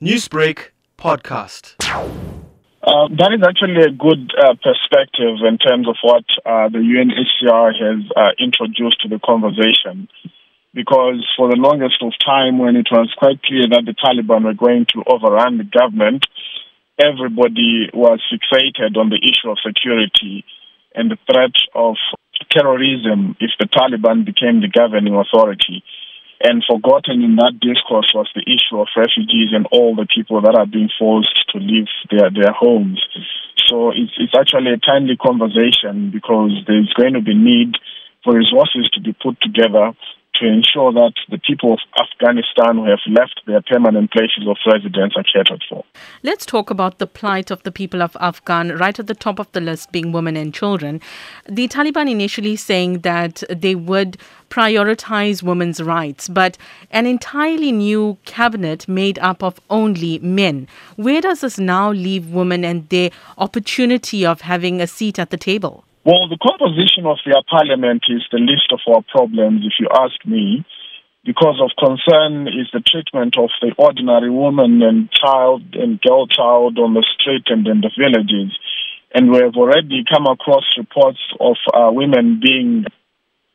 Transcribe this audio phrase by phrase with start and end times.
[0.00, 1.76] Newsbreak podcast.
[2.80, 7.76] Uh, that is actually a good uh, perspective in terms of what uh, the UNHCR
[7.76, 10.08] has uh, introduced to the conversation.
[10.72, 14.56] Because for the longest of time, when it was quite clear that the Taliban were
[14.56, 16.24] going to overrun the government,
[16.96, 20.46] everybody was fixated on the issue of security
[20.94, 21.96] and the threat of
[22.48, 25.84] terrorism if the Taliban became the governing authority.
[26.40, 30.56] And forgotten in that discourse was the issue of refugees and all the people that
[30.56, 33.04] are being forced to leave their, their homes.
[33.68, 37.76] So it's, it's actually a timely conversation because there's going to be need
[38.24, 39.92] for resources to be put together
[40.40, 45.14] to ensure that the people of Afghanistan who have left their permanent places of residence
[45.16, 45.84] are catered for.
[46.22, 49.50] Let's talk about the plight of the people of Afghan, right at the top of
[49.52, 51.00] the list being women and children.
[51.48, 54.16] The Taliban initially saying that they would
[54.48, 56.58] prioritize women's rights, but
[56.90, 60.66] an entirely new cabinet made up of only men.
[60.96, 65.36] Where does this now leave women and their opportunity of having a seat at the
[65.36, 65.84] table?
[66.02, 70.16] Well, the composition of their parliament is the least of our problems, if you ask
[70.24, 70.64] me,
[71.24, 76.78] because of concern is the treatment of the ordinary woman and child and girl child
[76.78, 78.56] on the street and in the villages.
[79.12, 82.86] And we have already come across reports of uh, women being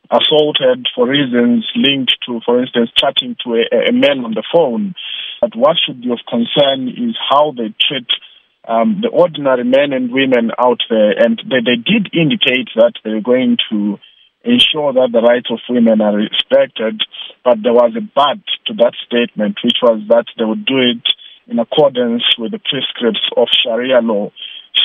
[0.06, 4.94] assaulted for reasons linked to, for instance, chatting to a, a man on the phone.
[5.40, 8.06] But what should be of concern is how they treat
[8.66, 13.10] um, the ordinary men and women out there, and they, they did indicate that they
[13.10, 13.98] were going to
[14.44, 17.02] ensure that the rights of women are respected,
[17.44, 21.02] but there was a but to that statement, which was that they would do it
[21.46, 24.30] in accordance with the prescripts of Sharia law.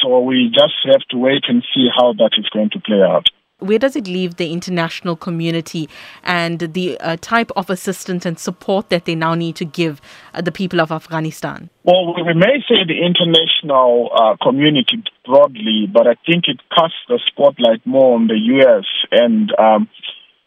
[0.02, 3.30] So we just have to wait and see how that is going to play out
[3.62, 5.88] where does it leave the international community
[6.24, 10.02] and the uh, type of assistance and support that they now need to give
[10.34, 11.70] uh, the people of Afghanistan?
[11.84, 17.20] Well, we may say the international uh, community broadly, but I think it casts the
[17.28, 18.86] spotlight more on the U.S.
[19.12, 19.88] and um,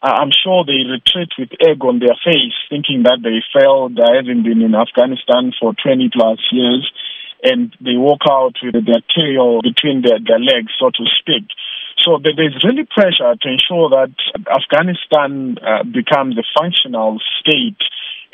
[0.01, 4.61] I'm sure they retreat with egg on their face, thinking that they failed, having been
[4.61, 6.85] in Afghanistan for 20 plus years,
[7.41, 11.49] and they walk out with their tail between their, their legs, so to speak.
[12.05, 14.13] So there's really pressure to ensure that
[14.45, 17.81] Afghanistan uh, becomes a functional state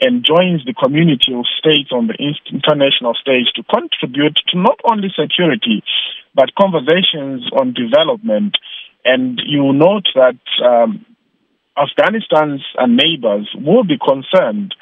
[0.02, 5.08] and joins the community of states on the international stage to contribute to not only
[5.16, 5.84] security,
[6.36, 8.58] but conversations on development.
[9.06, 11.06] And you note that um,
[11.78, 14.76] Afghanistan's neighbors will be concerned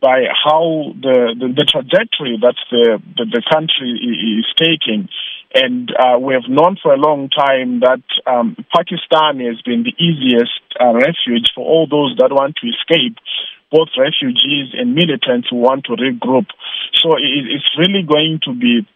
[0.00, 3.98] by how the, the, the trajectory that the, the, the country
[4.38, 5.08] is taking
[5.54, 9.96] and uh, we have known for a long time that um, Pakistan has been the
[9.96, 13.16] easiest uh, refuge for all those that want to escape,
[13.72, 16.46] both refugees and militants who want to regroup.
[16.94, 18.86] So it, it's really going to be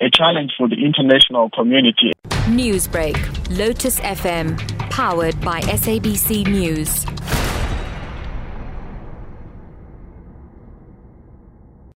[0.00, 2.12] a challenge for the international community.
[2.50, 3.16] Newsbreak,
[3.56, 4.58] Lotus FM,
[4.90, 7.04] powered by SABC News.